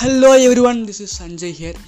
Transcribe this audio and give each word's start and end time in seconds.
Hello 0.00 0.28
everyone 0.68 0.80
this 0.88 1.00
is 1.04 1.14
Sanjay 1.20 1.54
here 1.58 1.78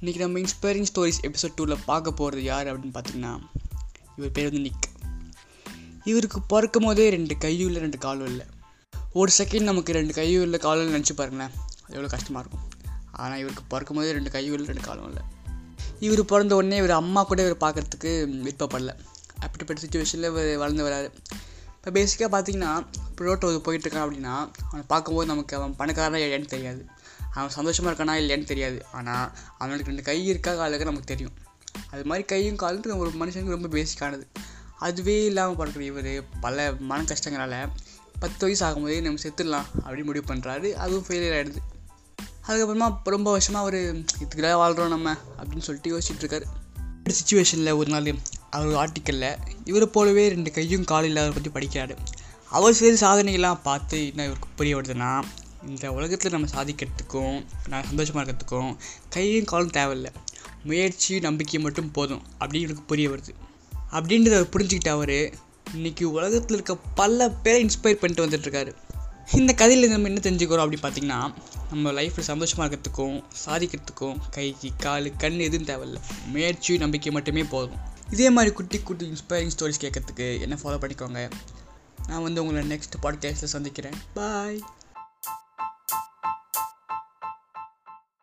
இன்றைக்கி 0.00 0.20
நம்ம 0.22 0.38
inspiring 0.42 0.86
stories 0.90 1.18
episode 1.28 1.54
டூவில் 1.56 1.82
பார்க்க 1.84 2.12
போகிறது 2.12 2.42
யார் 2.42 2.68
அப்படின்னு 2.70 2.94
பார்த்தீங்கன்னா 2.96 3.32
இவர் 4.16 4.32
பேர் 4.36 4.46
வந்து 4.48 4.62
நிக் 4.66 4.86
இவருக்கு 6.04 6.40
பிறக்கும் 6.52 6.86
போதே 6.86 7.10
ரெண்டு 7.16 7.34
கையும் 7.38 7.68
இல்லை 7.70 7.82
ரெண்டு 7.82 7.98
காலும் 7.98 8.26
இல்லை 8.26 8.46
ஒரு 9.12 9.32
செகண்ட் 9.38 9.68
நமக்கு 9.70 9.96
ரெண்டு 9.98 10.14
கையும் 10.14 10.42
இல்லை 10.42 10.60
காலும் 10.66 10.84
இல்லை 10.84 10.94
நினச்சி 10.96 11.16
பாருங்களேன் 11.20 11.52
அது 11.84 11.94
எவ்வளோ 11.96 12.10
கஷ்டமாக 12.14 12.42
இருக்கும். 12.42 12.64
ஆனால் 13.12 13.38
இவருக்கு 13.38 13.64
பிறக்கும் 13.74 14.00
போதே 14.00 14.12
ரெண்டு 14.12 14.30
கையும் 14.30 14.56
இல்லை 14.58 14.68
ரெண்டு 14.72 14.86
காலும் 14.88 15.08
இல்லை 15.10 15.24
இவர் 16.00 16.24
பிறந்த 16.32 16.56
உடனே 16.60 16.76
இவர் 16.76 16.98
அம்மா 17.02 17.22
கூட 17.22 17.42
இவர் 17.48 17.62
பார்க்குறதுக்கு 17.64 18.12
விருப்பப்படல. 18.46 18.94
அப்படிப்பட்ட 19.44 19.78
சுச்சுவேஷனில் 19.84 20.30
இவர் 20.32 20.52
வளர்ந்து 20.64 20.86
வராரு. 20.90 21.10
இப்போ 21.78 21.90
பேசிக்காக 22.00 22.30
பார்த்தீங்கன்னா 22.36 22.72
இப்போ 23.10 23.24
ரோட்டோ 23.28 23.56
போயிட்டுருக்கான் 23.66 24.06
அப்படின்னா 24.06 24.36
அவனை 24.68 24.84
பார்க்கும்போது 24.94 25.30
நமக்கு 25.32 25.56
அவன் 25.58 25.76
பணக்காரனா 25.80 26.20
ஏன்னு 26.36 26.54
தெரியாது. 26.54 26.82
அவன் 27.36 27.54
சந்தோஷமாக 27.58 27.90
இருக்கானா 27.92 28.14
இல்லையான்னு 28.22 28.50
தெரியாது. 28.52 28.78
ஆனால் 28.98 29.26
அவனுக்கு 29.58 29.90
ரெண்டு 29.90 30.06
கை 30.10 30.18
இருக்கா 30.32 30.54
காலுக்கு 30.60 30.90
நமக்கு 30.90 31.12
தெரியும். 31.12 31.34
அது 31.92 32.04
மாதிரி 32.10 32.24
கையும் 32.32 32.60
காலும் 32.62 33.02
ஒரு 33.04 33.10
மனுஷனுக்கு 33.20 33.56
ரொம்ப 33.56 33.68
பேசிக்கானது 33.76 34.26
அதுவே 34.86 35.16
இல்லாமல் 35.24 35.58
பண்ணுற 35.58 35.80
இவர் 35.90 36.10
பல 36.40 36.64
மன 36.90 37.04
கஷ்டங்களால் 37.10 37.70
பத்து 38.22 38.42
வயசு 38.46 38.62
ஆகும்போதே 38.66 38.98
நம்ம 39.06 39.22
செத்துடலாம் 39.22 39.66
அப்படின்னு 39.84 40.08
முடிவு 40.10 40.26
பண்ணுறாரு 40.32 40.68
அதுவும் 40.84 41.06
ஃபெயிலியர் 41.06 41.36
ஆகிடுது 41.38 41.62
அதுக்கப்புறமா 42.46 42.88
ரொம்ப 43.14 43.28
வருஷமாக 43.34 43.64
அவர் 43.64 43.78
இதுக்குலாம் 44.24 44.60
வாழ்கிறோம் 44.62 44.94
நம்ம 44.94 45.14
அப்படின்னு 45.38 45.66
சொல்லிட்டு 45.68 45.92
யோசிச்சுட்டு 45.94 46.24
இருக்காரு. 46.24 46.46
சுச்சுவேஷனில் 47.16 47.78
ஒரு 47.80 47.90
நாள் 47.94 48.10
அவர் 48.56 48.76
ஆர்டிக்கலில் 48.82 49.30
இவரை 49.70 49.88
போலவே 49.96 50.24
ரெண்டு 50.34 50.50
கையும் 50.58 50.86
காலும் 50.90 51.10
இல்லாத 51.10 51.32
பற்றி 51.36 51.50
படிக்கிறாரு. 51.56 51.96
அவர் 52.56 52.78
செய்த 52.80 52.96
சாதனைகள்லாம் 53.06 53.64
பார்த்து 53.68 53.98
என்ன 54.10 54.24
இவருக்கு 54.28 54.48
புரிய 54.56 54.76
வருதுன்னா 54.76 55.10
இந்த 55.66 55.92
உலகத்தில் 55.92 56.32
நம்ம 56.32 56.46
சாதிக்கிறதுக்கும் 56.46 57.44
நான் 57.68 57.84
சந்தோஷமாக 57.84 58.32
இருக்கிறதுக்கும் 58.32 58.76
கையும் 59.08 59.44
காலும் 59.44 59.70
தேவையில்லை. 59.70 60.10
முயற்சி 60.64 61.20
நம்பிக்கை 61.20 61.60
மட்டும் 61.60 61.90
போதும். 61.90 62.22
அப்படின்னு 62.40 62.54
இவருக்கு 62.54 62.82
புரிய 62.82 63.08
வருது. 63.08 63.34
அப்படின்றத 63.90 64.34
அவர் 64.34 64.48
புரிஞ்சுக்கிட்ட 64.48 64.88
அவர் 64.88 65.30
இன்றைக்கி 65.74 66.04
உலகத்தில் 66.04 66.52
இருக்க 66.52 66.76
பல 66.76 67.30
பேரை 67.30 67.64
இன்ஸ்பயர் 67.64 67.92
பண்ணிட்டு 67.92 68.26
வந்துட்டுருக்காரு 68.26 68.74
இந்த 69.32 69.52
கதையில் 69.52 69.90
நம்ம 69.90 70.08
என்ன 70.08 70.20
தெரிஞ்சுக்கிறோம் 70.22 70.68
அப்படின்னு 70.68 70.78
பார்த்தீங்கன்னா 70.82 71.34
நம்ம 71.68 71.92
லைஃப்பில் 71.92 72.20
சந்தோஷமாக 72.20 72.76
இருக்கிறதுக்கும் 72.76 73.22
சாதிக்கிறதுக்கும் 73.46 74.16
கைக்கு 74.30 74.70
காலு 74.78 75.12
கண் 75.18 75.38
எதுவும் 75.38 75.66
தேவையில்ல. 75.66 76.00
முயற்சி 76.26 76.78
நம்பிக்கை 76.78 77.12
மட்டுமே 77.12 77.44
போதும். 77.44 77.76
இதே 78.10 78.30
மாதிரி 78.30 78.54
குட்டி 78.54 78.78
குட்டி 78.78 79.12
இன்ஸ்பைரிங் 79.12 79.50
ஸ்டோரிஸ் 79.58 79.80
கேட்கறதுக்கு 79.80 80.40
என்ன 80.40 80.58
ஃபாலோ 80.62 80.66
பண்ணிக்கோங்க. 80.66 81.30
நான் 82.08 82.22
வந்து 82.22 82.46
உங்களை 82.46 82.78
நெக்ஸ்ட் 82.78 83.04
பாட்காஸ்ட்டில் 83.04 83.44
சந்திக்கிறேன். 83.44 83.92
பாய் 84.14 84.62